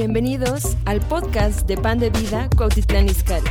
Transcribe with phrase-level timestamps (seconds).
[0.00, 3.50] Bienvenidos al podcast de Pan de Vida Cuautitlán Izcalli.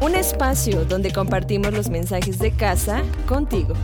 [0.00, 3.74] Un espacio donde compartimos los mensajes de casa contigo.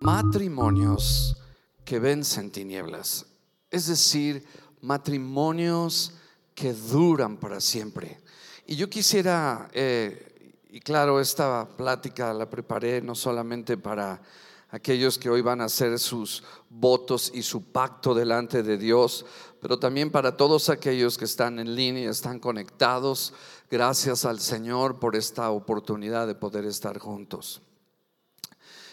[0.00, 1.40] Matrimonios
[1.84, 3.24] que vencen tinieblas.
[3.70, 4.44] Es decir,
[4.80, 6.12] matrimonios
[6.56, 8.18] que duran para siempre.
[8.66, 10.35] Y yo quisiera, eh,
[10.76, 14.20] y claro, esta plática la preparé no solamente para
[14.68, 19.24] aquellos que hoy van a hacer sus votos y su pacto delante de Dios,
[19.58, 23.32] pero también para todos aquellos que están en línea, están conectados.
[23.70, 27.62] Gracias al Señor por esta oportunidad de poder estar juntos.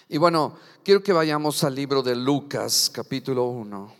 [0.07, 3.95] Y bueno, quiero que vayamos al libro de Lucas, capítulo 1,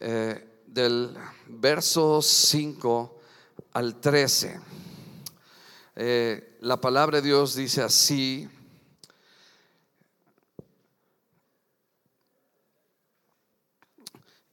[0.00, 1.14] eh, del
[1.48, 3.18] verso 5
[3.74, 4.58] al 13.
[5.96, 8.48] Eh, la palabra de Dios dice así.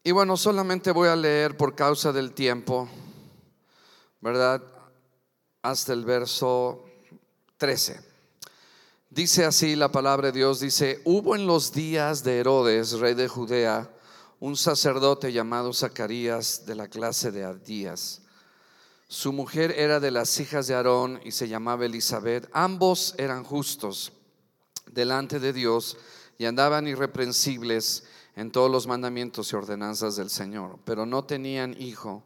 [0.04, 2.90] Y bueno, solamente voy a leer por causa del tiempo,
[4.20, 4.62] ¿verdad?
[5.62, 6.86] Hasta el verso
[7.58, 8.00] 13.
[9.10, 13.28] Dice así la palabra de Dios, dice, hubo en los días de Herodes, rey de
[13.28, 13.92] Judea,
[14.40, 18.22] un sacerdote llamado Zacarías de la clase de Ardías.
[19.12, 22.50] Su mujer era de las hijas de Aarón y se llamaba Elizabeth.
[22.54, 24.14] Ambos eran justos
[24.90, 25.98] delante de Dios
[26.38, 28.06] y andaban irreprensibles
[28.38, 32.24] en todos los mandamientos y ordenanzas del Señor, pero no tenían hijo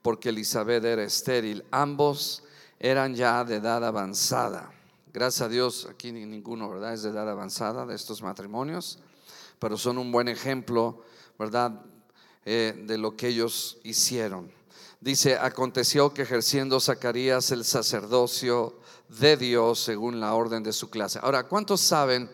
[0.00, 1.64] porque Elizabeth era estéril.
[1.72, 2.44] Ambos
[2.78, 4.70] eran ya de edad avanzada.
[5.12, 6.94] Gracias a Dios, aquí ninguno, ¿verdad?
[6.94, 9.00] Es de edad avanzada de estos matrimonios,
[9.58, 11.02] pero son un buen ejemplo,
[11.36, 11.80] ¿verdad?
[12.44, 14.56] Eh, de lo que ellos hicieron.
[15.00, 21.20] Dice, aconteció que ejerciendo Zacarías el sacerdocio de Dios según la orden de su clase.
[21.22, 22.28] Ahora, ¿cuántos saben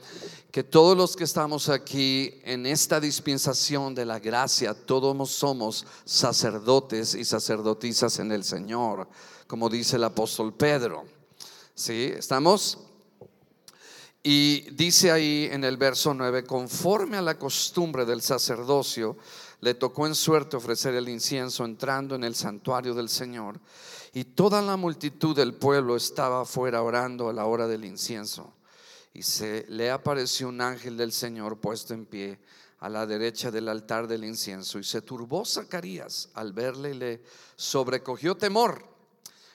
[0.51, 7.15] que todos los que estamos aquí en esta dispensación de la gracia, todos somos sacerdotes
[7.15, 9.09] y sacerdotisas en el Señor,
[9.47, 11.05] como dice el apóstol Pedro?
[11.75, 12.13] ¿Sí?
[12.17, 12.79] ¿Estamos?
[14.23, 19.19] Y dice ahí en el verso 9, conforme a la costumbre del sacerdocio,
[19.65, 23.59] le tocó en suerte ofrecer el incienso entrando en el santuario del Señor.
[24.13, 28.53] Y toda la multitud del pueblo estaba afuera orando a la hora del incienso.
[29.15, 32.39] Y se le apareció un ángel del Señor puesto en pie
[32.81, 34.79] a la derecha del altar del incienso.
[34.79, 37.23] Y se turbó Zacarías al verle y le
[37.57, 38.85] sobrecogió temor.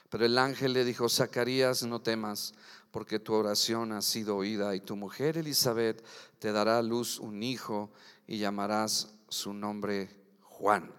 [0.10, 2.56] Pero el ángel le dijo, Zacarías, no temas,
[2.90, 6.04] porque tu oración ha sido oída y tu mujer Elizabeth
[6.40, 7.92] te dará a luz un hijo
[8.26, 10.10] y llamarás su nombre
[10.42, 10.92] Juan.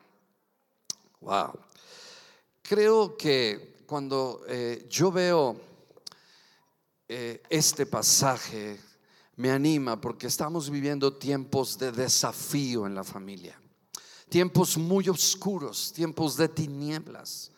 [1.21, 1.59] Wow.
[2.63, 5.61] Creo que cuando eh, yo veo
[7.09, 8.81] eh, este pasaje,
[9.37, 13.61] me anima porque estamos viviendo tiempos de desafío en la familia,
[14.29, 17.51] tiempos muy oscuros, tiempos de tinieblas.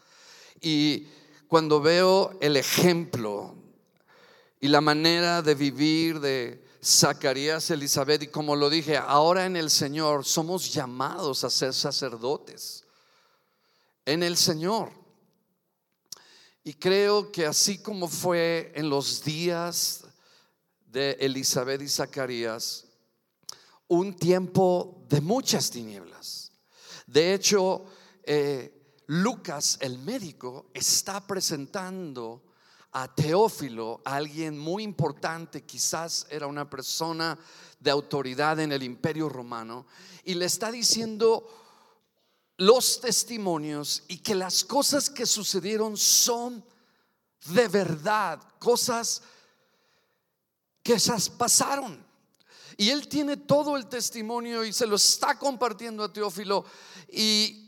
[0.60, 1.06] Y
[1.48, 3.54] cuando veo el ejemplo
[4.60, 9.70] y la manera de vivir de Zacarías, Elizabeth, y como lo dije, ahora en el
[9.70, 12.84] Señor somos llamados a ser sacerdotes.
[14.04, 14.91] En el Señor.
[16.65, 20.04] Y creo que así como fue en los días
[20.87, 22.84] de Elizabeth y Zacarías,
[23.87, 26.50] un tiempo de muchas tinieblas.
[27.06, 27.84] De hecho,
[28.25, 32.43] eh, Lucas, el médico, está presentando
[32.92, 37.38] a Teófilo, alguien muy importante, quizás era una persona
[37.80, 39.86] de autoridad en el imperio romano,
[40.25, 41.48] y le está diciendo
[42.58, 46.64] los testimonios y que las cosas que sucedieron son
[47.47, 49.22] de verdad, cosas
[50.82, 52.04] que esas pasaron.
[52.76, 56.64] Y él tiene todo el testimonio y se lo está compartiendo a Teófilo.
[57.08, 57.61] Y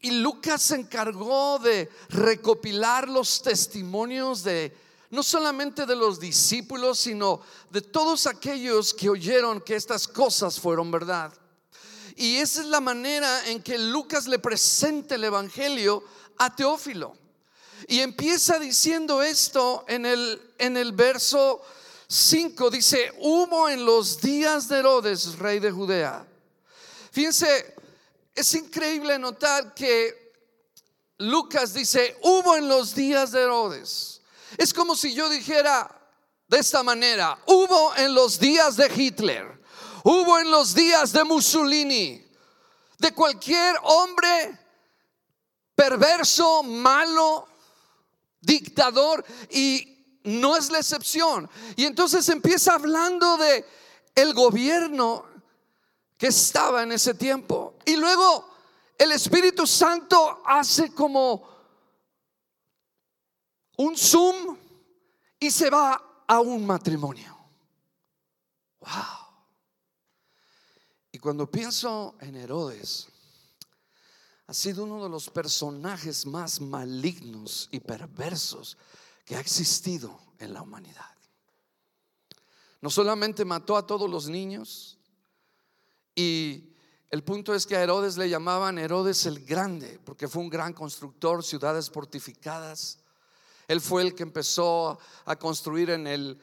[0.00, 4.74] y Lucas se encargó de recopilar los testimonios de
[5.10, 7.40] no solamente de los discípulos, sino
[7.70, 11.32] de todos aquellos que oyeron que estas cosas fueron verdad.
[12.14, 16.04] Y esa es la manera en que Lucas le presenta el Evangelio
[16.36, 17.16] a Teófilo.
[17.86, 21.62] Y empieza diciendo esto en el, en el verso
[22.08, 26.26] 5, dice, hubo en los días de Herodes, rey de Judea.
[27.12, 27.74] Fíjense,
[28.38, 30.32] es increíble notar que
[31.18, 34.22] Lucas dice, hubo en los días de Herodes.
[34.56, 35.90] Es como si yo dijera
[36.46, 39.60] de esta manera, hubo en los días de Hitler,
[40.04, 42.24] hubo en los días de Mussolini,
[42.98, 44.56] de cualquier hombre
[45.74, 47.48] perverso, malo,
[48.40, 49.24] dictador.
[49.50, 51.50] Y no es la excepción.
[51.76, 53.64] Y entonces empieza hablando de
[54.14, 55.26] el gobierno
[56.16, 57.77] que estaba en ese tiempo.
[57.88, 58.46] Y luego
[58.98, 61.48] el Espíritu Santo hace como
[63.78, 64.58] un zoom
[65.40, 67.34] y se va a un matrimonio.
[68.80, 68.90] Wow.
[71.12, 73.08] Y cuando pienso en Herodes,
[74.48, 78.76] ha sido uno de los personajes más malignos y perversos
[79.24, 81.16] que ha existido en la humanidad.
[82.82, 84.98] No solamente mató a todos los niños,
[86.14, 86.67] y
[87.10, 90.74] el punto es que a Herodes le llamaban Herodes el Grande, porque fue un gran
[90.74, 92.98] constructor, ciudades fortificadas.
[93.66, 96.38] Él fue el que empezó a construir en el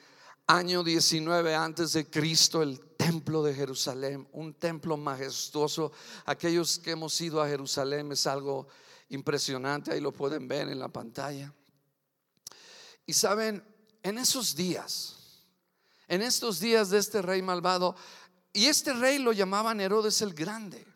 [0.48, 5.92] año 19 antes de Cristo el templo de Jerusalén, un templo majestuoso.
[6.26, 8.68] Aquellos que hemos ido a Jerusalén es algo
[9.10, 11.54] impresionante, ahí lo pueden ver en la pantalla.
[13.06, 13.64] Y saben,
[14.02, 15.16] en esos días,
[16.08, 17.96] en estos días de este rey malvado,
[18.56, 20.88] y este rey lo llamaban Herodes el Grande.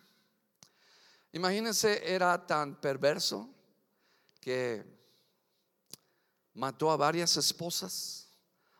[1.33, 3.49] Imagínense, era tan perverso
[4.39, 4.85] que
[6.53, 8.29] mató a varias esposas,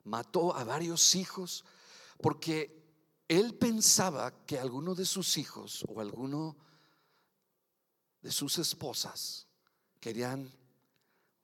[0.05, 1.65] mató a varios hijos,
[2.21, 2.81] porque
[3.27, 6.55] él pensaba que alguno de sus hijos o alguno
[8.21, 9.45] de sus esposas
[9.99, 10.49] querían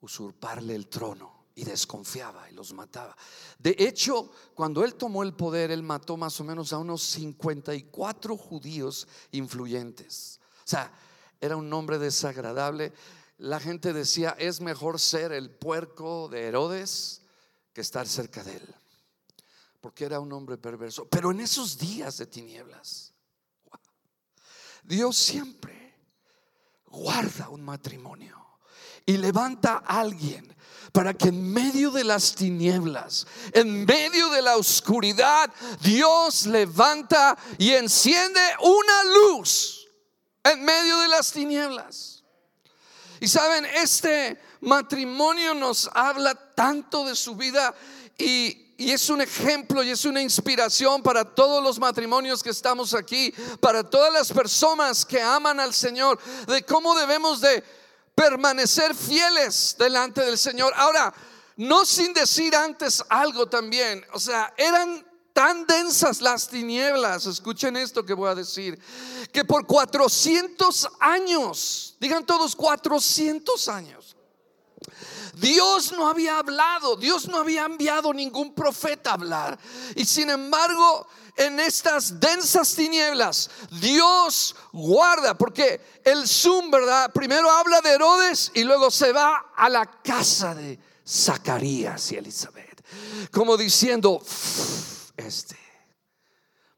[0.00, 3.16] usurparle el trono y desconfiaba y los mataba.
[3.58, 8.36] De hecho, cuando él tomó el poder, él mató más o menos a unos 54
[8.36, 10.38] judíos influyentes.
[10.58, 10.92] O sea,
[11.40, 12.92] era un nombre desagradable.
[13.38, 17.22] La gente decía, es mejor ser el puerco de Herodes
[17.72, 18.74] que estar cerca de él.
[19.80, 21.08] Porque era un hombre perverso.
[21.08, 23.14] Pero en esos días de tinieblas,
[24.84, 25.94] Dios siempre
[26.86, 28.45] guarda un matrimonio
[29.06, 30.54] y levanta a alguien
[30.92, 37.72] para que en medio de las tinieblas, en medio de la oscuridad, Dios levanta y
[37.72, 39.88] enciende una luz
[40.42, 42.24] en medio de las tinieblas.
[43.20, 47.74] Y saben, este matrimonio nos habla tanto de su vida
[48.18, 53.32] y, es un ejemplo y es una inspiración para todos los matrimonios que estamos aquí,
[53.60, 57.64] para todas las personas que aman al Señor, de cómo debemos de
[58.16, 60.72] permanecer fieles delante del Señor.
[60.74, 61.14] Ahora,
[61.56, 68.04] no sin decir antes algo también, o sea, eran tan densas las tinieblas, escuchen esto
[68.04, 68.80] que voy a decir,
[69.30, 74.16] que por 400 años, digan todos 400 años,
[75.34, 79.58] Dios no había hablado, Dios no había enviado ningún profeta a hablar.
[79.94, 83.50] Y sin embargo, en estas densas tinieblas,
[83.80, 87.12] Dios guarda, porque el Zoom, ¿verdad?
[87.12, 92.84] Primero habla de Herodes y luego se va a la casa de Zacarías y Elizabeth,
[93.30, 94.22] como diciendo,
[95.16, 95.65] este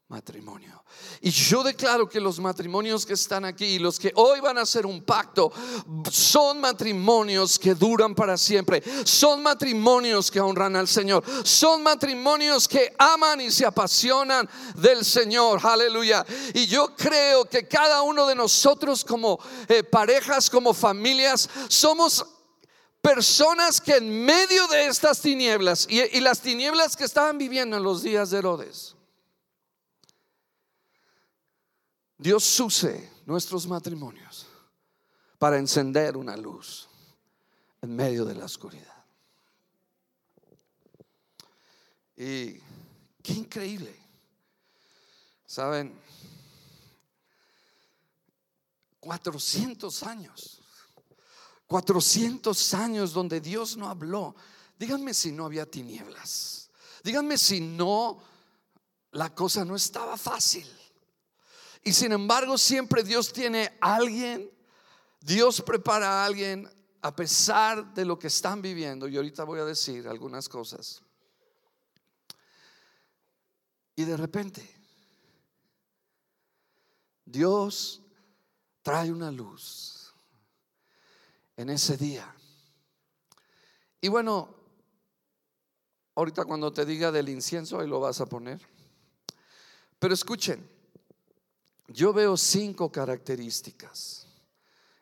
[0.09, 0.79] matrimonio
[1.21, 4.61] y yo declaro que los matrimonios que están aquí y los que hoy van a
[4.61, 5.51] hacer un pacto
[6.09, 8.81] son matrimonios que duran para siempre.
[9.03, 11.23] Son matrimonios que honran al Señor.
[11.43, 15.59] Son matrimonios que aman y se apasionan del Señor.
[15.61, 16.25] Aleluya.
[16.53, 22.25] Y yo creo que cada uno de nosotros como eh, parejas, como familias, somos
[23.01, 27.83] personas que en medio de estas tinieblas y, y las tinieblas que estaban viviendo en
[27.83, 28.95] los días de Herodes
[32.19, 34.45] Dios use nuestros matrimonios
[35.37, 36.89] para encender una luz
[37.81, 39.05] en medio de la oscuridad.
[42.17, 42.59] Y
[43.23, 43.97] qué increíble.
[45.45, 45.97] Saben,
[48.99, 50.61] 400 años,
[51.67, 54.35] 400 años donde Dios no habló.
[54.77, 56.69] Díganme si no había tinieblas.
[57.01, 58.21] Díganme si no,
[59.11, 60.67] la cosa no estaba fácil.
[61.83, 64.51] Y sin embargo, siempre Dios tiene alguien,
[65.21, 66.69] Dios prepara a alguien
[67.01, 69.07] a pesar de lo que están viviendo.
[69.07, 71.01] Y ahorita voy a decir algunas cosas.
[73.95, 74.67] Y de repente,
[77.25, 78.01] Dios
[78.81, 80.13] trae una luz
[81.57, 82.33] en ese día.
[84.01, 84.55] Y bueno,
[86.15, 88.61] ahorita cuando te diga del incienso, ahí lo vas a poner.
[89.99, 90.67] Pero escuchen,
[91.89, 94.27] yo veo cinco características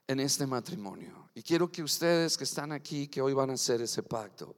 [0.08, 3.82] en este matrimonio y quiero que ustedes que están aquí, que hoy van a hacer
[3.82, 4.56] ese pacto,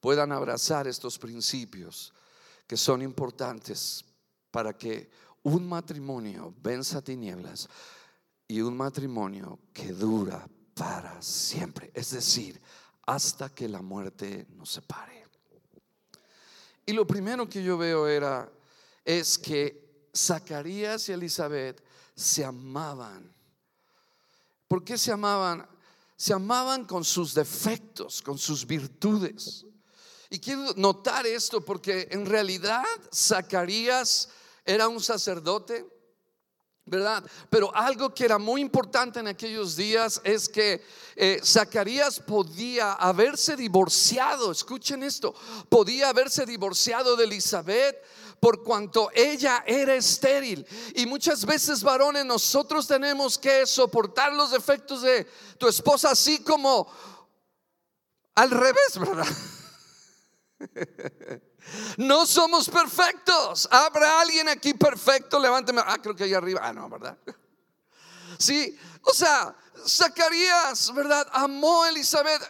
[0.00, 2.12] puedan abrazar estos principios
[2.66, 4.04] que son importantes
[4.50, 5.10] para que
[5.44, 7.68] un matrimonio venza tinieblas
[8.48, 12.60] y un matrimonio que dura para siempre, es decir,
[13.06, 15.24] hasta que la muerte nos separe.
[16.84, 18.50] Y lo primero que yo veo era,
[19.04, 19.81] es que
[20.14, 21.82] Zacarías y Elizabeth
[22.14, 23.32] se amaban.
[24.68, 25.66] ¿Por qué se amaban?
[26.16, 29.66] Se amaban con sus defectos, con sus virtudes.
[30.30, 34.28] Y quiero notar esto porque en realidad Zacarías
[34.64, 35.84] era un sacerdote,
[36.84, 37.22] ¿verdad?
[37.50, 40.82] Pero algo que era muy importante en aquellos días es que
[41.16, 45.34] eh, Zacarías podía haberse divorciado, escuchen esto,
[45.68, 48.02] podía haberse divorciado de Elizabeth
[48.42, 50.66] por cuanto ella era estéril.
[50.96, 56.92] Y muchas veces, varones, nosotros tenemos que soportar los defectos de tu esposa así como
[58.34, 59.26] al revés, ¿verdad?
[61.96, 63.68] No somos perfectos.
[63.70, 65.38] ¿Habrá alguien aquí perfecto?
[65.38, 65.80] Levánteme.
[65.86, 66.60] Ah, creo que ahí arriba.
[66.64, 67.16] Ah, no, ¿verdad?
[68.38, 69.54] Sí, o sea,
[69.86, 71.28] Zacarías, ¿verdad?
[71.32, 72.42] Amó a Elizabeth.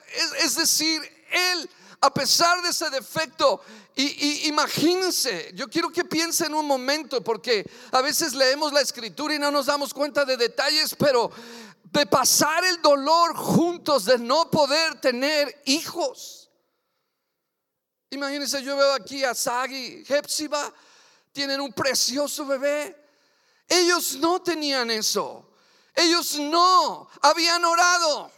[0.42, 1.70] Es, decir, él,
[2.02, 3.62] a pesar de ese defecto,
[3.94, 9.38] y, imagínense, yo quiero que piensen un momento, porque a veces leemos la escritura y
[9.38, 11.30] no nos damos cuenta de detalles, pero
[11.85, 16.42] de pasar el dolor juntos, de no poder tener hijos
[18.12, 20.71] Imagínense, yo veo aquí a Sagi, Hepsiba,
[21.32, 22.94] tienen un precioso bebé.
[23.66, 25.49] Ellos no tenían eso.
[25.94, 28.30] Ellos no habían orado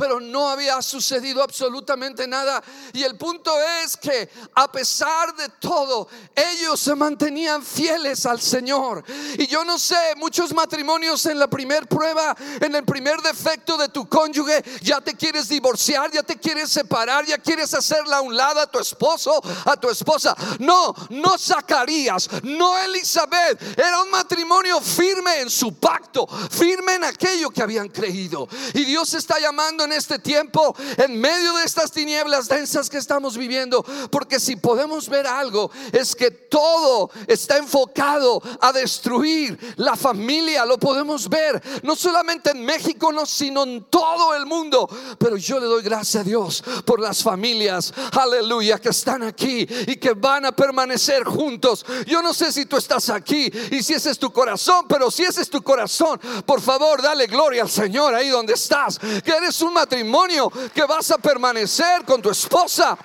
[0.00, 2.62] pero no había sucedido absolutamente nada.
[2.94, 3.52] Y el punto
[3.84, 9.04] es que a pesar de todo, ellos se mantenían fieles al Señor.
[9.36, 13.90] Y yo no sé, muchos matrimonios en la primer prueba, en el primer defecto de
[13.90, 18.34] tu cónyuge, ya te quieres divorciar, ya te quieres separar, ya quieres hacerla a un
[18.34, 20.34] lado a tu esposo, a tu esposa.
[20.60, 23.78] No, no Zacarías, no Elizabeth.
[23.78, 28.48] Era un matrimonio firme en su pacto, firme en aquello que habían creído.
[28.72, 33.84] Y Dios está llamando este tiempo, en medio de estas tinieblas densas que estamos viviendo,
[34.10, 40.78] porque si podemos ver algo, es que todo está enfocado a destruir la familia, lo
[40.78, 45.66] podemos ver, no solamente en México, no, sino en todo el mundo, pero yo le
[45.66, 50.52] doy gracias a Dios por las familias, aleluya, que están aquí y que van a
[50.52, 51.84] permanecer juntos.
[52.06, 55.22] Yo no sé si tú estás aquí y si ese es tu corazón, pero si
[55.22, 59.60] ese es tu corazón, por favor, dale gloria al Señor ahí donde estás, que eres
[59.62, 62.98] un matrimonio, que vas a permanecer con tu esposa.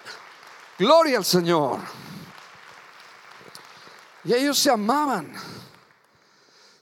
[0.78, 1.80] Gloria al Señor.
[4.26, 5.34] Y ellos se amaban.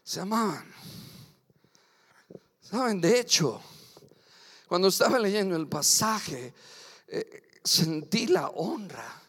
[0.03, 0.73] Se amaban.
[2.61, 3.61] Saben, de hecho,
[4.67, 6.53] cuando estaba leyendo el pasaje,
[7.07, 9.21] eh, sentí la honra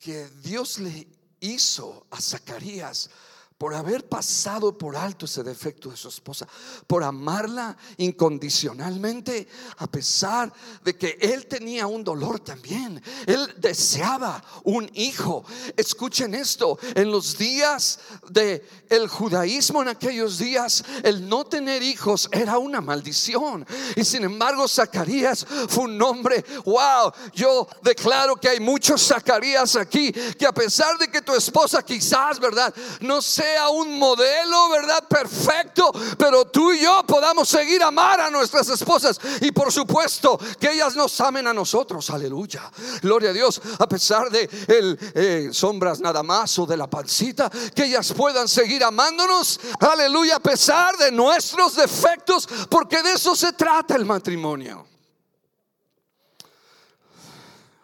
[0.00, 1.06] que Dios le
[1.40, 3.10] hizo a Zacarías
[3.58, 6.46] por haber pasado por alto ese defecto de su esposa,
[6.86, 9.48] por amarla incondicionalmente,
[9.78, 10.52] a pesar
[10.84, 13.02] de que él tenía un dolor también.
[13.26, 15.44] Él deseaba un hijo.
[15.76, 17.98] Escuchen esto, en los días
[18.28, 18.64] de
[19.08, 23.66] judaísmo en aquellos días, el no tener hijos era una maldición.
[23.96, 30.12] Y sin embargo, Zacarías fue un nombre, wow, yo declaro que hay muchos Zacarías aquí
[30.12, 32.72] que a pesar de que tu esposa quizás, ¿verdad?
[33.00, 35.04] No sé sea un modelo, ¿verdad?
[35.08, 40.72] Perfecto, pero tú y yo podamos seguir amar a nuestras esposas y por supuesto que
[40.72, 42.70] ellas nos amen a nosotros, aleluya.
[43.00, 47.50] Gloria a Dios, a pesar de el, eh, sombras nada más o de la pancita,
[47.74, 53.52] que ellas puedan seguir amándonos, aleluya, a pesar de nuestros defectos, porque de eso se
[53.52, 54.86] trata el matrimonio.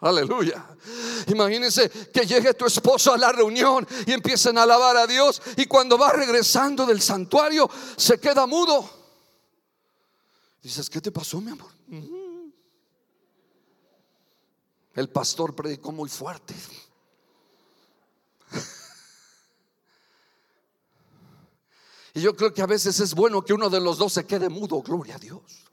[0.05, 0.63] Aleluya.
[1.25, 5.65] Imagínense que llegue tu esposo a la reunión y empiecen a alabar a Dios y
[5.65, 8.87] cuando va regresando del santuario se queda mudo.
[10.61, 11.71] Dices, ¿qué te pasó, mi amor?
[14.93, 16.53] El pastor predicó muy fuerte.
[22.13, 24.47] Y yo creo que a veces es bueno que uno de los dos se quede
[24.47, 25.65] mudo, gloria a Dios.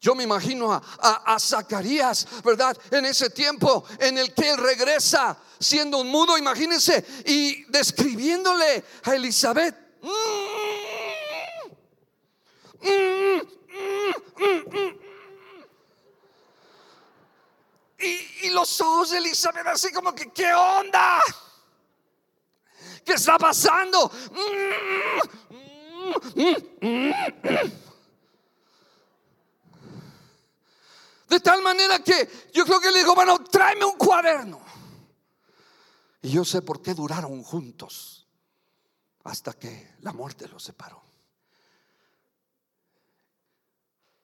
[0.00, 2.76] Yo me imagino a, Zacarías, ¿verdad?
[2.90, 9.14] En ese tiempo en el que él regresa siendo un mudo, imagínense, y describiéndole a
[9.16, 9.74] Elizabeth.
[18.00, 21.20] Y, y, los ojos de Elizabeth así como que, ¿qué onda?
[23.04, 24.12] ¿Qué está pasando?
[31.28, 34.60] De tal manera que yo creo que le digo, bueno, tráeme un cuaderno.
[36.22, 38.26] Y yo sé por qué duraron juntos
[39.24, 41.02] hasta que la muerte los separó.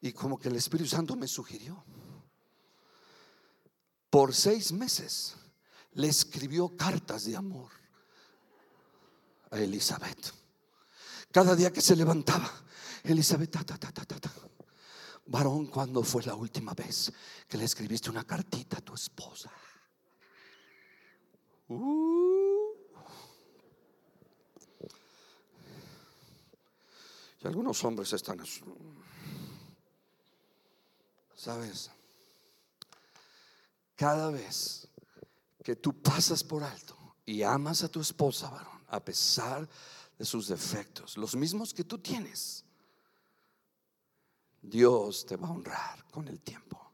[0.01, 1.85] Y como que el Espíritu Santo me sugirió.
[4.11, 5.35] por seis meses
[5.95, 7.71] le escribió cartas de amor
[9.51, 10.33] a Elizabeth.
[11.33, 12.49] Cada día que se levantaba,
[13.03, 14.31] Elizabeth, ta, ta, ta, ta, ta,
[15.27, 17.13] varón, ¿cuándo fue la última vez
[17.49, 19.51] que le escribiste una cartita a tu esposa?
[21.69, 22.55] Uh.
[27.43, 28.41] Y algunos hombres están,
[31.35, 31.91] ¿sabes?
[33.97, 34.89] Cada vez
[35.63, 39.69] que tú pasas por alto y amas a tu esposa, varón, a pesar
[40.19, 42.65] de sus defectos, los mismos que tú tienes,
[44.65, 46.93] Dios te va a honrar con el tiempo.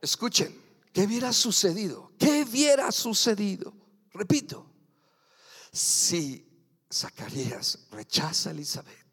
[0.00, 0.54] Escuchen,
[0.92, 2.12] ¿qué hubiera sucedido?
[2.18, 3.72] ¿Qué hubiera sucedido?
[4.12, 4.70] Repito,
[5.72, 6.46] si
[6.92, 9.06] Zacarías rechaza a Elizabeth,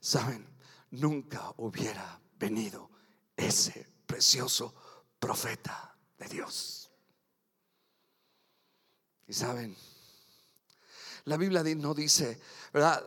[0.00, 0.46] saben,
[0.90, 2.90] nunca hubiera venido
[3.36, 4.74] ese precioso
[5.18, 6.90] profeta de Dios.
[9.26, 9.76] Y saben,
[11.24, 12.40] la Biblia no dice,
[12.72, 13.04] ¿verdad?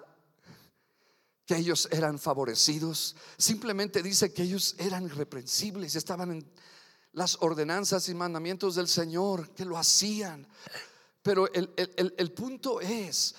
[1.45, 3.15] Que ellos eran favorecidos.
[3.38, 6.51] Simplemente dice que ellos eran irreprensibles, estaban en
[7.12, 10.47] las ordenanzas y mandamientos del Señor, que lo hacían.
[11.21, 11.71] Pero el,
[12.17, 13.35] el punto es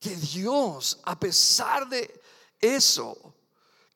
[0.00, 2.20] que Dios, a pesar de
[2.60, 3.34] eso,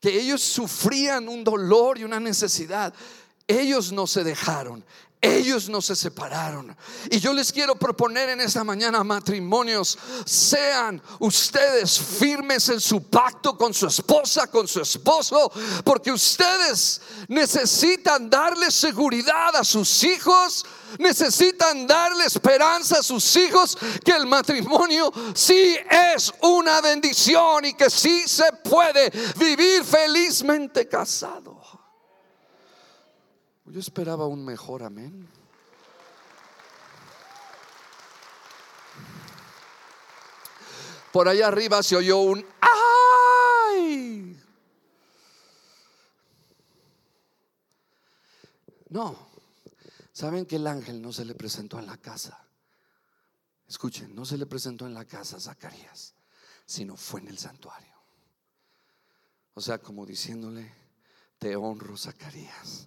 [0.00, 2.94] que ellos sufrían un dolor y una necesidad,
[3.48, 4.84] ellos no se dejaron,
[5.20, 6.76] ellos no se separaron.
[7.10, 13.56] Y yo les quiero proponer en esta mañana, matrimonios, sean ustedes firmes en su pacto
[13.56, 15.50] con su esposa, con su esposo,
[15.84, 20.64] porque ustedes necesitan darle seguridad a sus hijos,
[20.98, 25.76] necesitan darle esperanza a sus hijos que el matrimonio sí
[26.14, 31.55] es una bendición y que sí se puede vivir felizmente casado.
[33.68, 35.28] Yo esperaba un mejor amén.
[41.12, 44.40] Por allá arriba se oyó un ¡ay!
[48.88, 49.16] No,
[50.12, 52.46] saben que el ángel no se le presentó en la casa.
[53.66, 56.14] Escuchen, no se le presentó en la casa a Zacarías,
[56.64, 57.96] sino fue en el santuario.
[59.54, 60.72] O sea, como diciéndole,
[61.38, 62.86] te honro, Zacarías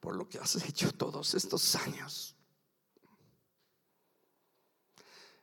[0.00, 2.34] por lo que has hecho todos estos años.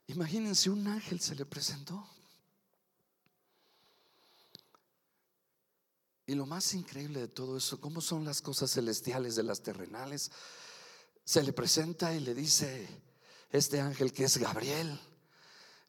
[0.08, 2.08] Imagínense, un ángel se le presentó.
[6.26, 10.32] Y lo más increíble de todo eso, cómo son las cosas celestiales de las terrenales,
[11.26, 12.88] se le presenta y le dice,
[13.50, 15.00] este ángel que es Gabriel,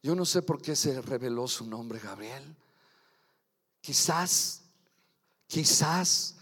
[0.03, 2.57] yo no sé por qué se reveló su nombre Gabriel,
[3.81, 4.63] quizás,
[5.47, 6.37] quizás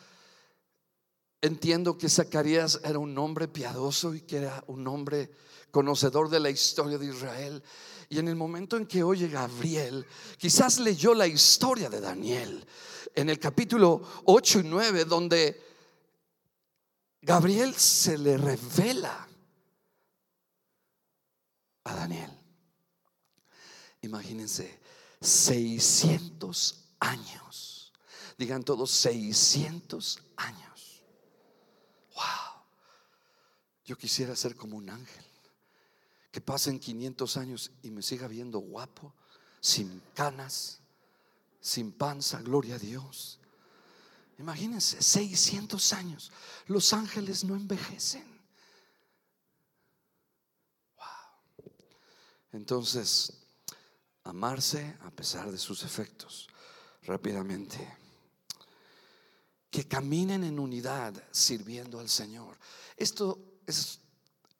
[1.44, 5.28] Entiendo que Zacarías era un hombre piadoso y que era un hombre
[5.72, 7.60] conocedor de la historia de Israel.
[8.08, 10.06] Y en el momento en que oye Gabriel,
[10.38, 12.64] quizás leyó la historia de Daniel
[13.12, 15.60] en el capítulo 8 y 9, donde
[17.20, 19.28] Gabriel se le revela
[21.82, 22.30] a Daniel.
[24.02, 24.78] Imagínense,
[25.20, 27.92] 600 años.
[28.38, 30.71] Digan todos 600 años
[33.84, 35.24] Yo quisiera ser como un ángel.
[36.30, 39.12] Que pasen 500 años y me siga viendo guapo,
[39.60, 40.80] sin canas,
[41.60, 43.38] sin panza, gloria a Dios.
[44.38, 46.32] Imagínense, 600 años.
[46.66, 48.26] Los ángeles no envejecen.
[50.96, 51.70] Wow.
[52.52, 53.32] Entonces,
[54.24, 56.48] amarse a pesar de sus efectos.
[57.02, 57.98] Rápidamente.
[59.70, 62.58] Que caminen en unidad sirviendo al Señor.
[62.96, 64.00] Esto es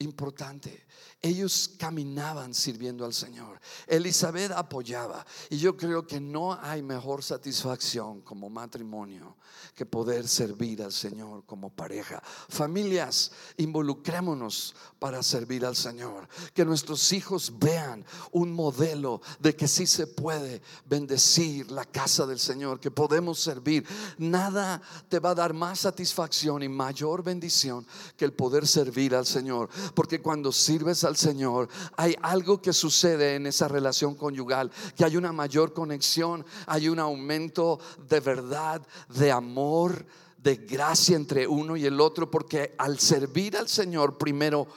[0.03, 0.85] importante.
[1.21, 3.59] Ellos caminaban sirviendo al Señor.
[3.87, 5.25] Elizabeth apoyaba.
[5.49, 9.37] Y yo creo que no hay mejor satisfacción como matrimonio
[9.73, 12.21] que poder servir al Señor como pareja.
[12.49, 16.27] Familias, involucrémonos para servir al Señor.
[16.53, 22.39] Que nuestros hijos vean un modelo de que sí se puede bendecir la casa del
[22.39, 23.87] Señor, que podemos servir.
[24.17, 27.87] Nada te va a dar más satisfacción y mayor bendición
[28.17, 29.69] que el poder servir al Señor.
[29.93, 35.17] Porque cuando sirves al Señor, hay algo que sucede en esa relación conyugal, que hay
[35.17, 40.05] una mayor conexión, hay un aumento de verdad, de amor,
[40.37, 44.67] de gracia entre uno y el otro, porque al servir al Señor primero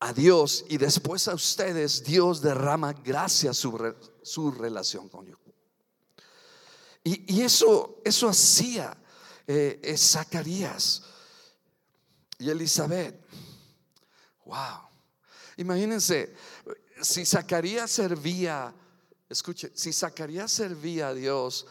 [0.00, 5.40] a Dios y después a ustedes, Dios derrama gracia sobre su relación conyugal.
[7.02, 8.96] Y, y, eso, eso hacía
[9.46, 11.02] eh, Zacarías.
[12.38, 13.29] y Elizabeth.
[14.50, 14.88] Wow.
[15.58, 16.34] Imagínense,
[17.00, 18.74] si Zacarías servía,
[19.28, 21.66] escuche, si Zacarías servía a Dios,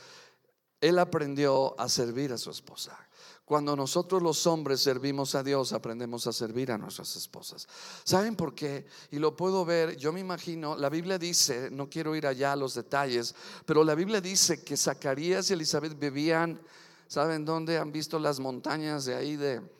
[0.79, 2.97] él aprendió a servir a su esposa.
[3.43, 7.67] Cuando nosotros los hombres servimos a Dios, aprendemos a servir a nuestras esposas.
[8.05, 8.85] ¿Saben por qué?
[9.11, 12.55] Y lo puedo ver, yo me imagino, la Biblia dice, no quiero ir allá a
[12.55, 16.61] los detalles, pero la Biblia dice que Zacarías y Elizabeth vivían,
[17.07, 17.77] ¿saben dónde?
[17.77, 19.78] Han visto las montañas de ahí de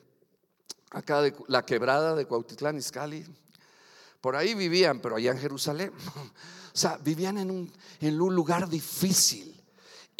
[0.90, 3.24] acá de la quebrada de Cuautitlán Izcalli.
[4.20, 5.92] Por ahí vivían, pero allá en Jerusalén.
[6.72, 9.59] O sea, vivían en un, en un lugar difícil.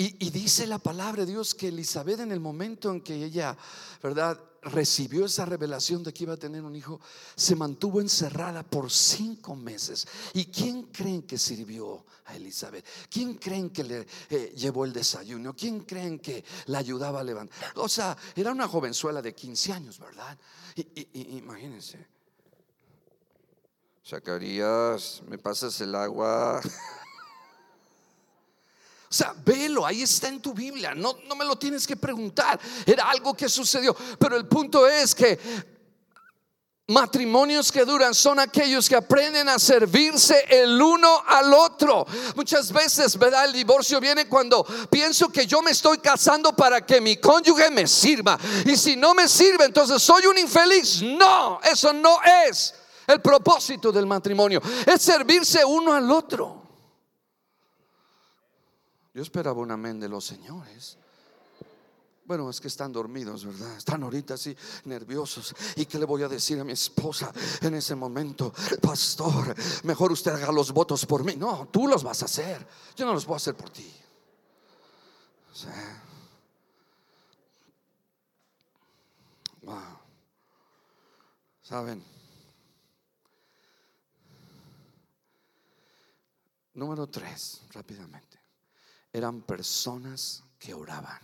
[0.02, 3.54] Y, dice la palabra de Dios que Elizabeth en el momento en que ella,
[4.02, 4.40] ¿verdad?
[4.62, 6.98] Recibió esa revelación de que iba a tener un hijo,
[7.36, 10.08] se mantuvo encerrada por cinco meses.
[10.32, 12.82] ¿Y quién creen que sirvió a Elizabeth?
[13.10, 15.54] ¿Quién creen que le eh, llevó el desayuno?
[15.54, 17.70] ¿Quién creen que la ayudaba a levantar?
[17.74, 20.38] O sea, era una jovenzuela de 15 años, ¿verdad?
[20.76, 22.06] Y, imagínense.
[24.02, 26.62] Zacarías, me pasas el agua.
[29.10, 32.60] O sea, velo, ahí está en tu Biblia, no, no me lo tienes que preguntar,
[32.86, 33.96] era algo que sucedió.
[34.16, 35.36] Pero el punto es que
[36.86, 42.06] matrimonios que duran son aquellos que aprenden a servirse el uno al otro.
[42.36, 43.46] Muchas veces, ¿verdad?
[43.46, 47.88] El divorcio viene cuando pienso que yo me estoy casando para que mi cónyuge me
[47.88, 48.38] sirva.
[48.64, 51.02] Y si no me sirve, entonces soy un infeliz.
[51.02, 52.74] No, eso no es
[53.08, 54.62] el propósito del matrimonio.
[54.86, 56.59] Es servirse uno al otro.
[59.12, 60.96] Yo esperaba un amén de los señores.
[62.24, 63.76] Bueno, es que están dormidos, ¿verdad?
[63.76, 65.52] Están ahorita así nerviosos.
[65.74, 68.52] ¿Y qué le voy a decir a mi esposa en ese momento?
[68.80, 71.34] Pastor, mejor usted haga los votos por mí.
[71.34, 72.64] No, tú los vas a hacer.
[72.94, 73.92] Yo no los voy a hacer por ti.
[79.62, 79.98] Wow.
[81.62, 82.04] ¿Saben?
[86.74, 88.29] Número tres, rápidamente
[89.12, 91.20] eran personas que oraban.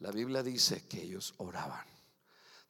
[0.00, 1.86] La Biblia dice que ellos oraban,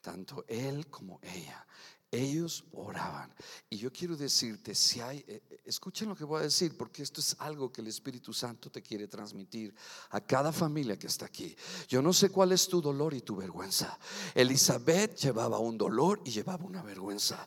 [0.01, 1.65] tanto él como ella.
[2.11, 3.31] Ellos oraban.
[3.69, 7.03] Y yo quiero decirte, si hay, eh, eh, escuchen lo que voy a decir, porque
[7.03, 9.75] esto es algo que el Espíritu Santo te quiere transmitir
[10.09, 11.55] a cada familia que está aquí.
[11.87, 13.99] Yo no sé cuál es tu dolor y tu vergüenza.
[14.33, 17.45] Elizabeth llevaba un dolor y llevaba una vergüenza.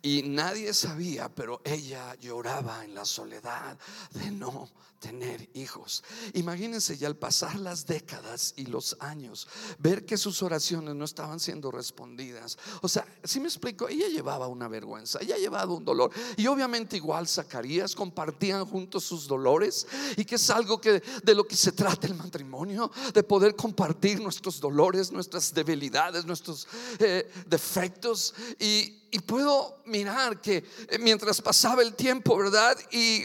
[0.00, 3.76] Y nadie sabía, pero ella lloraba en la soledad
[4.12, 4.70] de no
[5.04, 6.02] tener hijos.
[6.32, 9.46] Imagínense ya al pasar las décadas y los años,
[9.78, 12.56] ver que sus oraciones no estaban siendo respondidas.
[12.80, 16.10] O sea, si me explico, ella llevaba una vergüenza, ella llevaba un dolor.
[16.36, 19.86] Y obviamente igual Zacarías compartían juntos sus dolores
[20.16, 24.20] y que es algo que de lo que se trata el matrimonio, de poder compartir
[24.20, 26.66] nuestros dolores, nuestras debilidades, nuestros
[26.98, 28.34] eh, defectos.
[28.58, 30.64] Y, y puedo mirar que
[31.00, 32.76] mientras pasaba el tiempo, ¿verdad?
[32.90, 33.24] Y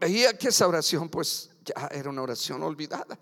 [0.00, 3.18] veía que esa oración pues ya era una oración olvidada.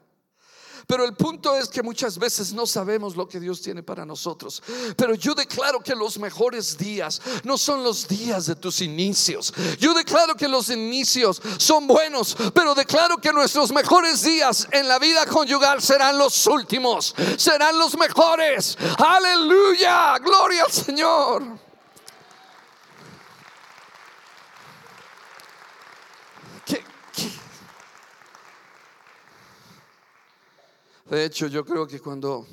[0.87, 4.63] Pero el punto es que muchas veces no sabemos lo que Dios tiene para nosotros.
[4.97, 9.53] Pero yo declaro que los mejores días no son los días de tus inicios.
[9.79, 14.99] Yo declaro que los inicios son buenos, pero declaro que nuestros mejores días en la
[14.99, 18.79] vida conyugal serán los últimos, serán los mejores.
[18.99, 21.66] Aleluya, gloria al Señor.
[31.09, 32.47] De hecho, yo creo que cuando...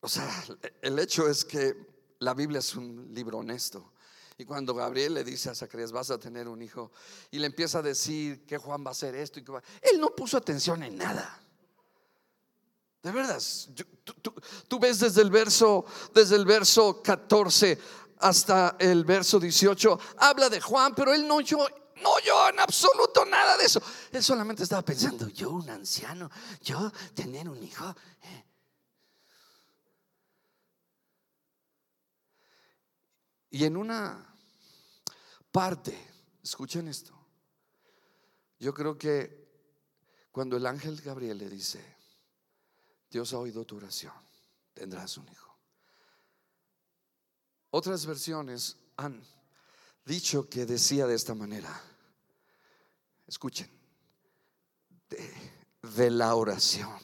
[0.00, 0.30] O sea,
[0.82, 1.74] el hecho es que
[2.18, 3.92] la Biblia es un libro honesto.
[4.36, 6.92] Y cuando Gabriel le dice a Zacarías, vas a tener un hijo,
[7.30, 10.14] y le empieza a decir que Juan va a hacer esto, y que él no
[10.14, 11.40] puso atención en nada.
[13.02, 13.42] De verdad,
[14.68, 17.78] tú, ves desde el verso, desde el verso 14
[18.20, 21.58] hasta el verso 18, habla de Juan, pero él no oyó
[22.02, 23.80] no yo en absoluto nada de eso.
[24.12, 26.30] Él solamente estaba pensando, yo un anciano,
[26.62, 27.94] yo tener un hijo.
[28.22, 28.44] Eh.
[33.50, 34.34] Y en una
[35.50, 35.96] parte,
[36.42, 37.14] escuchen esto,
[38.58, 39.48] yo creo que
[40.30, 41.96] cuando el ángel Gabriel le dice,
[43.10, 44.14] Dios ha oído tu oración,
[44.74, 45.58] tendrás un hijo.
[47.70, 49.22] Otras versiones han
[50.08, 51.70] dicho que decía de esta manera,
[53.26, 53.70] escuchen,
[55.10, 56.98] de, la oración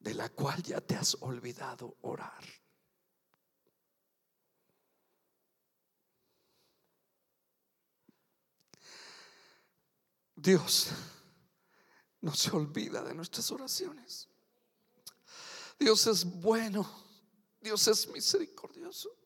[0.00, 2.44] de la cual ya te has olvidado orar.
[10.34, 10.88] Dios
[12.20, 14.28] no se olvida de nuestras oraciones.
[15.78, 16.84] Dios es bueno,
[17.60, 19.23] Dios es misericordioso.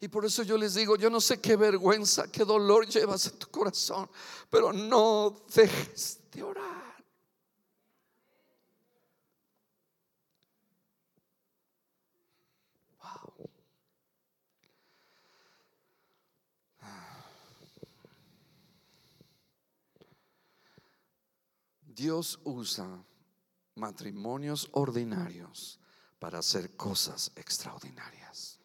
[0.00, 3.38] Y por eso yo les digo, yo no sé qué vergüenza, qué dolor llevas en
[3.38, 4.08] tu corazón,
[4.48, 6.80] pero no dejes de orar.
[21.82, 23.04] Dios usa
[23.74, 25.78] matrimonios ordinarios
[26.18, 28.59] para hacer cosas extraordinarias.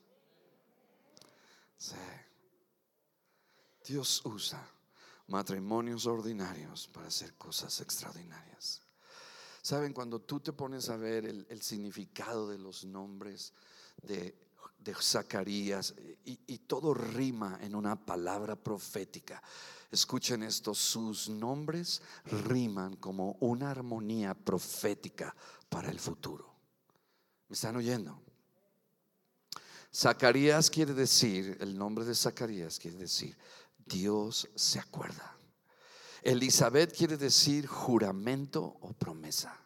[3.85, 4.67] Dios usa
[5.27, 8.81] matrimonios ordinarios para hacer cosas extraordinarias.
[9.61, 13.53] Saben, cuando tú te pones a ver el, significado de los nombres
[14.01, 14.35] de,
[15.01, 15.95] Zacarías
[16.25, 19.41] y, y todo rima en una palabra profética.
[19.89, 25.35] Escuchen esto, sus nombres riman como una armonía profética
[25.69, 26.53] para el futuro.
[27.49, 28.24] ¿Me están oyendo?
[29.95, 33.37] Zacarías quiere decir, el nombre de Zacarías quiere decir,
[33.85, 35.37] Dios se acuerda.
[36.21, 39.57] Elizabeth quiere decir juramento o promesa.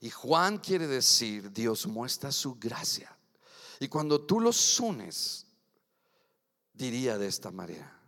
[0.00, 3.16] Y Juan quiere decir, Dios muestra su gracia.
[3.80, 5.46] Y cuando tú los unes,
[6.74, 7.98] diría de esta manera,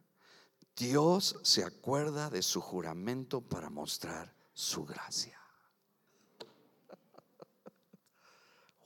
[0.77, 5.41] Dios se acuerda de su juramento para mostrar su gracia.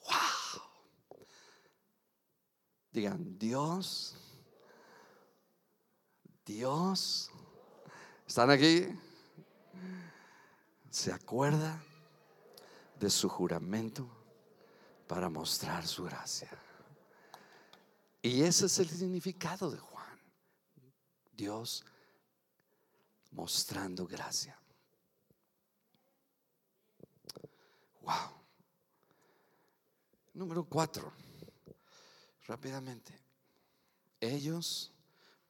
[0.05, 0.35] Wow.
[2.95, 4.15] Digan, Dios,
[6.47, 7.29] Dios,
[8.25, 8.87] ¿están aquí?
[10.91, 11.83] Se acuerda
[13.01, 14.09] de su juramento
[15.09, 16.49] para mostrar su gracia.
[18.23, 20.21] Y ese es el significado de Juan.
[21.33, 21.85] Dios
[23.33, 24.57] mostrando gracia.
[28.03, 28.41] Wow.
[30.35, 31.13] Número cuatro,
[32.47, 33.19] rápidamente.
[34.21, 34.93] Ellos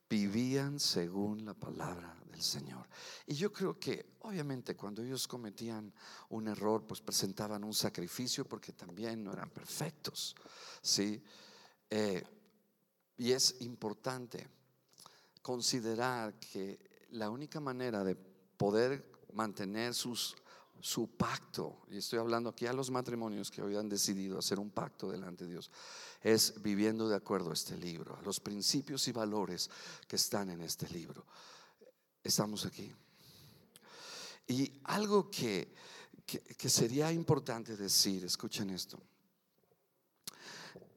[0.08, 2.88] vivían según la palabra del Señor.
[3.26, 5.92] Y yo creo que obviamente cuando ellos cometían
[6.30, 10.34] un error, pues presentaban un sacrificio porque también no eran perfectos.
[10.82, 11.22] ¿sí?
[11.90, 12.22] Eh,
[13.16, 14.48] y es importante
[15.42, 20.36] considerar que la única manera de poder mantener sus,
[20.80, 24.70] su pacto, y estoy hablando aquí a los matrimonios que hoy han decidido hacer un
[24.70, 25.70] pacto delante de Dios,
[26.20, 29.70] es viviendo de acuerdo a este libro, a los principios y valores
[30.06, 31.24] que están en este libro.
[32.22, 32.92] Estamos aquí.
[34.46, 35.74] Y algo que,
[36.26, 39.00] que, sería importante decir, escuchen esto,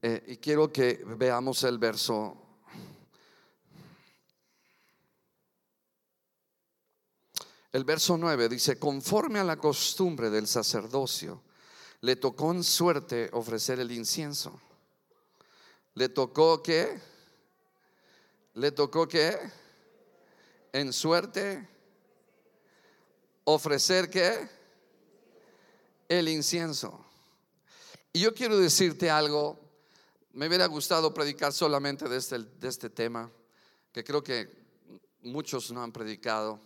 [0.01, 2.46] eh, y quiero que veamos el verso
[7.77, 11.43] El verso 9 dice, conforme a la costumbre del sacerdocio,
[12.01, 14.59] le tocó en suerte ofrecer el incienso.
[15.93, 16.99] ¿Le tocó qué?
[18.55, 19.37] ¿Le tocó qué?
[20.73, 21.69] En suerte
[23.43, 24.49] ofrecer qué?
[26.09, 27.05] El incienso.
[28.11, 29.59] Y yo quiero decirte algo,
[30.33, 33.31] me hubiera gustado predicar solamente de este, de este tema,
[33.91, 34.65] que creo que
[35.21, 36.65] muchos no han predicado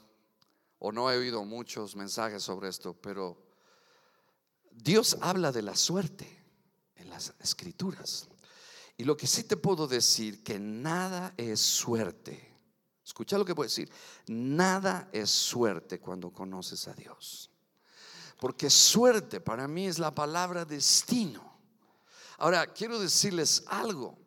[0.84, 3.38] o no he oído muchos mensajes sobre esto, pero
[4.72, 6.28] Dios habla de la suerte
[6.96, 8.28] en las escrituras.
[8.98, 12.58] Y lo que sí te puedo decir, que nada es suerte.
[13.06, 13.92] Escucha lo que puedo decir.
[14.26, 17.52] Nada es suerte cuando conoces a Dios.
[18.40, 21.60] Porque suerte para mí es la palabra destino.
[22.40, 24.18] Ahora, quiero decirles algo.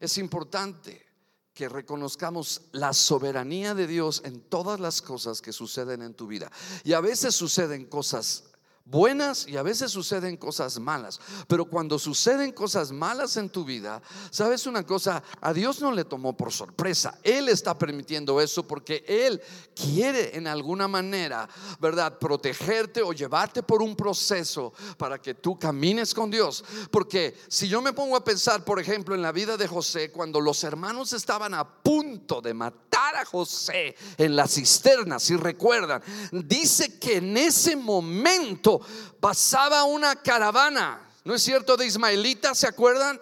[0.00, 1.06] Es importante
[1.54, 6.50] que reconozcamos la soberanía de Dios en todas las cosas que suceden en tu vida.
[6.84, 8.44] Y a veces suceden cosas
[8.84, 11.20] buenas y a veces suceden cosas malas.
[11.46, 16.04] Pero cuando suceden cosas malas en tu vida, sabes una cosa, a Dios no le
[16.04, 17.18] tomó por sorpresa.
[17.22, 19.40] Él está permitiendo eso porque Él
[19.74, 21.48] quiere en alguna manera,
[21.80, 22.18] ¿verdad?
[22.18, 26.64] Protegerte o llevarte por un proceso para que tú camines con Dios.
[26.90, 30.40] Porque si yo me pongo a pensar, por ejemplo, en la vida de José, cuando
[30.40, 36.98] los hermanos estaban a punto de matar a José en la cisterna, si recuerdan, dice
[36.98, 38.71] que en ese momento
[39.20, 41.76] pasaba una caravana, ¿no es cierto?
[41.76, 43.20] De ismaelitas, ¿se acuerdan?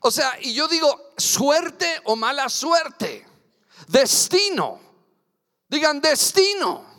[0.00, 3.26] O sea, y yo digo, suerte o mala suerte,
[3.88, 4.80] destino,
[5.68, 6.91] digan destino.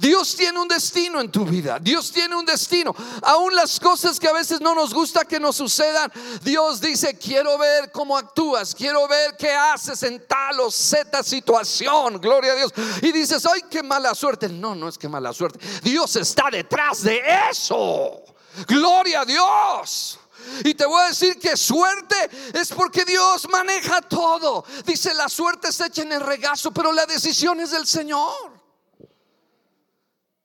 [0.00, 1.78] Dios tiene un destino en tu vida.
[1.78, 2.94] Dios tiene un destino.
[3.22, 6.10] Aún las cosas que a veces no nos gusta que nos sucedan,
[6.42, 12.18] Dios dice, quiero ver cómo actúas, quiero ver qué haces en tal o Z situación.
[12.18, 12.72] Gloria a Dios.
[13.02, 14.48] Y dices, ay, qué mala suerte.
[14.48, 15.58] No, no es que mala suerte.
[15.82, 18.22] Dios está detrás de eso.
[18.66, 20.18] Gloria a Dios.
[20.64, 22.16] Y te voy a decir que suerte
[22.54, 24.64] es porque Dios maneja todo.
[24.86, 28.59] Dice, la suerte se echa en el regazo, pero la decisión es del Señor.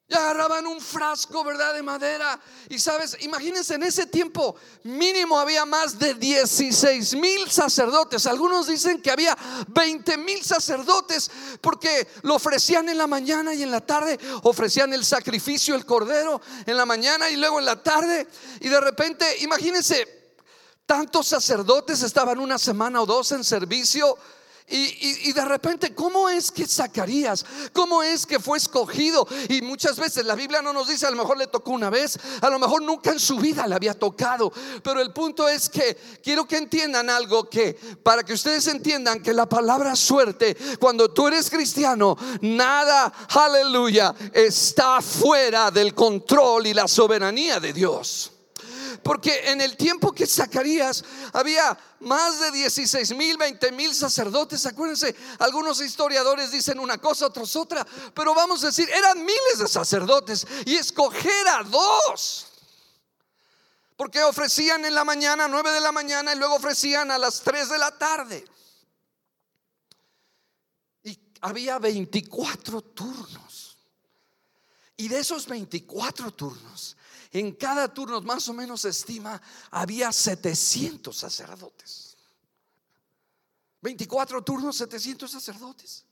[0.08, 1.74] Y agarraban un frasco, ¿verdad?
[1.74, 2.40] De madera.
[2.70, 8.28] Y sabes, imagínense, en ese tiempo mínimo había más de 16 mil sacerdotes.
[8.28, 9.36] Algunos dicen que había
[9.68, 14.20] 20 mil sacerdotes porque lo ofrecían en la mañana y en la tarde.
[14.44, 18.28] Ofrecían el sacrificio, el cordero en la mañana y luego en la tarde.
[18.60, 20.36] Y de repente, imagínense,
[20.86, 24.16] tantos sacerdotes estaban una semana o dos en servicio
[24.68, 29.28] y, de repente, ¿cómo es que Zacarías, cómo es que fue escogido?
[29.48, 32.18] Y muchas veces la Biblia no nos dice, a lo mejor le tocó una vez,
[32.42, 34.52] a lo mejor nunca en su vida le había tocado.
[34.84, 39.34] Pero el punto es que quiero que entiendan algo que, para que ustedes entiendan que
[39.34, 46.88] la palabra suerte, cuando tú eres cristiano, nada, aleluya, está fuera del control y la
[46.88, 48.35] soberanía de Dios.
[49.06, 54.66] Porque en el tiempo que Zacarías había más de 16 mil, 20 mil sacerdotes.
[54.66, 57.86] Acuérdense, algunos historiadores dicen una cosa, otros otra.
[58.16, 62.48] Pero vamos a decir, eran miles de sacerdotes y escoger a dos.
[63.96, 67.70] Porque ofrecían en la mañana, 9 de la mañana, y luego ofrecían a las 3
[67.70, 68.44] de la tarde.
[71.04, 73.78] Y había 24 turnos.
[74.98, 76.98] Y de esos 24 turnos,
[77.40, 82.16] en cada turno, más o menos se estima, había 700 sacerdotes.
[83.82, 86.06] 24 turnos, 700 sacerdotes.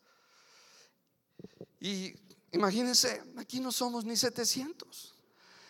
[1.80, 2.14] Y
[2.52, 5.16] imagínense, aquí no somos ni 700.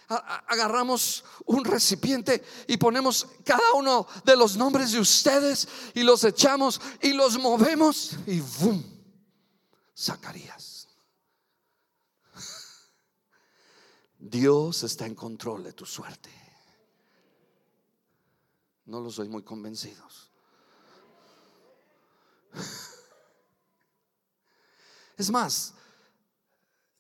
[0.07, 6.81] Agarramos un recipiente y ponemos cada uno de los nombres de ustedes y los echamos
[6.99, 8.83] y los movemos y ¡boom!
[9.95, 10.72] Zacarías.
[14.25, 16.29] Dios está en control de tu suerte.
[18.85, 20.31] No los soy muy convencidos.
[25.17, 25.73] Es más,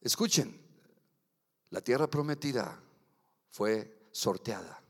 [0.01, 0.61] escuchen,
[1.69, 2.77] la tierra prometida
[3.49, 4.81] fue sorteada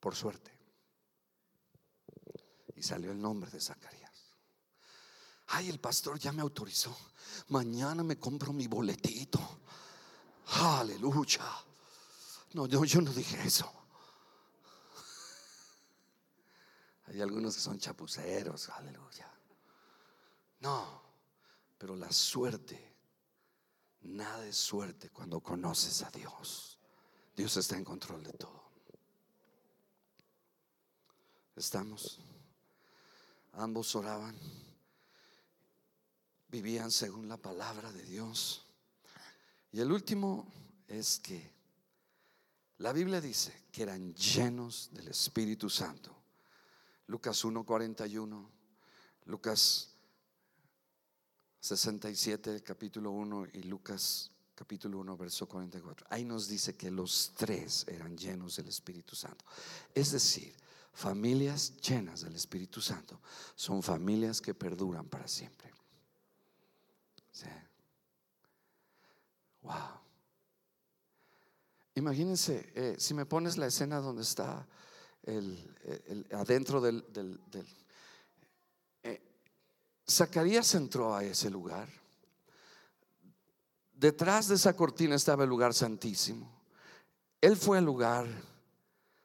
[0.00, 0.50] por suerte.
[2.74, 3.95] Y salió el nombre de Zacarías.
[5.48, 6.96] Ay, el pastor ya me autorizó.
[7.48, 9.38] Mañana me compro mi boletito.
[10.46, 11.44] Aleluya.
[12.54, 13.72] No, yo, yo no dije eso.
[17.06, 19.32] Hay algunos que son chapuceros, aleluya.
[20.60, 21.02] No,
[21.78, 22.96] pero la suerte,
[24.02, 26.78] nada es suerte cuando conoces a Dios.
[27.36, 28.64] Dios está en control de todo.
[31.54, 32.20] Estamos.
[33.52, 34.36] Ambos oraban,
[36.62, 38.64] vivían según la palabra de Dios.
[39.72, 40.50] Y el último
[40.88, 41.52] es que
[42.78, 46.14] la Biblia dice que eran llenos del Espíritu Santo.
[47.08, 48.48] Lucas 1:41,
[49.26, 49.90] Lucas
[51.60, 56.06] 67, capítulo 1 y Lucas capítulo 1, verso 44.
[56.08, 59.44] Ahí nos dice que los tres eran llenos del Espíritu Santo.
[59.94, 60.54] Es decir,
[60.94, 63.20] familias llenas del Espíritu Santo
[63.54, 65.76] son familias que perduran para siempre.
[69.62, 70.00] Wow.
[71.96, 74.66] Imagínense, eh, si me pones la escena donde está
[75.22, 77.04] el, adentro del...
[79.02, 79.22] Eh,
[80.08, 81.88] Zacarías entró a ese lugar.
[83.92, 86.56] Detrás de esa cortina estaba el lugar santísimo.
[87.40, 88.26] Él fue al lugar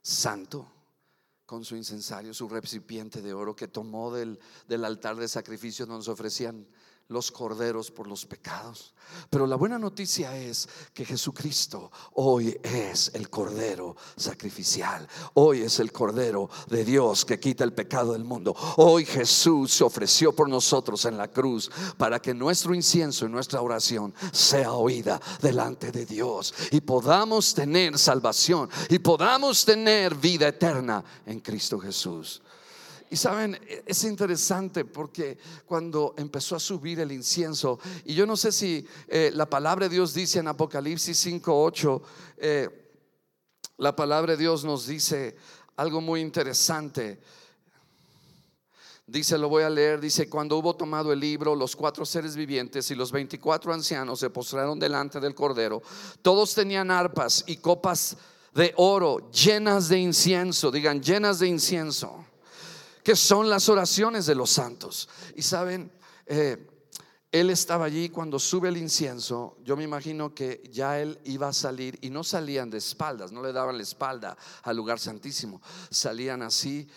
[0.02, 0.72] santo
[1.46, 6.06] con su incensario, su recipiente de oro que tomó del, del altar de sacrificio donde
[6.06, 6.66] se ofrecían
[7.12, 8.94] los corderos por los pecados.
[9.30, 15.08] Pero la buena noticia es que Jesucristo hoy es el cordero sacrificial.
[15.34, 18.56] Hoy es el cordero de Dios que quita el pecado del mundo.
[18.78, 23.62] Hoy Jesús se ofreció por nosotros en la cruz para que nuestro incienso y nuestra
[23.62, 31.04] oración sea oída delante de Dios y podamos tener salvación y podamos tener vida eterna
[31.26, 32.42] en Cristo Jesús.
[33.12, 38.38] Y saben, e, es interesante porque cuando empezó a subir el incienso, y yo no
[38.38, 42.02] sé si eh, la palabra de Dios dice en Apocalipsis 5.8,
[42.38, 42.70] eh,
[43.78, 45.36] la palabra de Dios nos dice
[45.76, 47.20] algo muy interesante.
[49.06, 52.92] Dice, lo voy a leer, dice, cuando hubo tomado el libro, los cuatro seres vivientes
[52.92, 55.82] y los 24 ancianos se postraron delante del Cordero.
[56.22, 58.16] Todos tenían arpas y copas
[58.54, 62.31] de oro llenas de incienso, digan, llenas de incienso
[63.04, 65.10] que son las oraciones de los santos.
[65.36, 65.92] Y saben,
[66.26, 66.68] eh,
[67.32, 69.58] él estaba allí cuando sube el incienso.
[69.64, 73.42] Yo me imagino que ya él iba a salir y no salían de espaldas, no
[73.42, 75.62] le daban la espalda al lugar santísimo.
[75.90, 76.88] Salían así,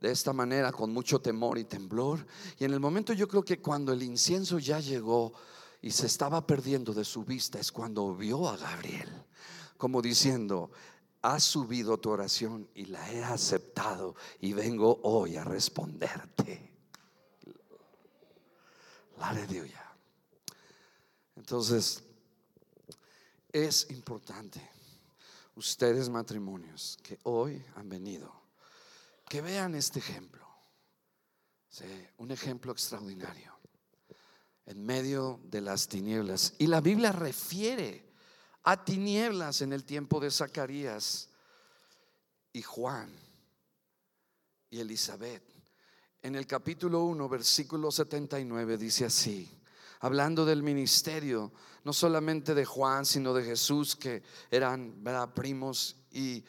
[0.00, 2.26] de esta manera, con mucho temor y temblor.
[2.58, 5.34] Y en el momento yo creo que cuando el incienso ya llegó
[5.82, 9.10] y se estaba perdiendo de su vista, es cuando vio a Gabriel,
[9.76, 10.70] como diciendo,
[11.24, 16.70] ha subido tu oración y la he aceptado y vengo hoy a responderte.
[19.20, 19.82] Aleluya.
[21.34, 22.02] Entonces,
[23.50, 24.60] es importante,
[25.56, 28.30] ustedes matrimonios que hoy han venido,
[29.26, 30.44] que vean este ejemplo.
[32.18, 33.52] un ejemplo extraordinario
[34.66, 36.54] en medio de las tinieblas.
[36.58, 38.03] Y la Biblia refiere
[38.64, 41.28] a tinieblas en el tiempo de Zacarías
[42.52, 43.10] y Juan
[44.70, 45.54] y Elizabeth
[46.24, 49.46] en el capítulo 1, versículo 79, dice así,
[50.00, 51.52] hablando del ministerio,
[51.84, 55.04] no solamente de Juan, sino de Jesús, que eran
[55.34, 56.42] primos y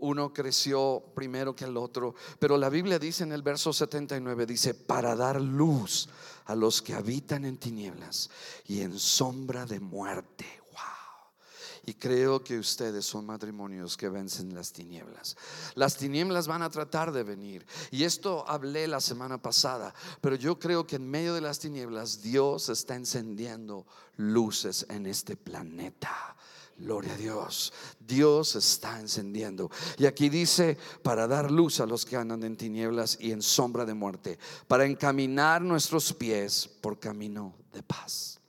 [0.00, 2.14] uno creció primero que el otro.
[2.38, 6.10] Pero la Biblia dice en el verso 79, dice, para dar luz
[6.44, 8.28] a los que habitan en tinieblas
[8.66, 10.61] y en sombra de muerte
[11.84, 15.36] y creo que ustedes son matrimonios que vencen las tinieblas.
[15.74, 17.66] Las tinieblas van a tratar de venir.
[17.90, 19.92] Y esto hablé la semana pasada.
[20.20, 23.84] Pero yo creo que en medio de las tinieblas Dios está encendiendo
[24.16, 26.36] luces en este planeta.
[26.78, 27.72] Gloria a Dios.
[27.98, 29.70] Dios está encendiendo.
[29.98, 33.84] Y aquí dice, para dar luz a los que andan en tinieblas y en sombra
[33.84, 38.41] de muerte, para encaminar nuestros pies por camino de paz.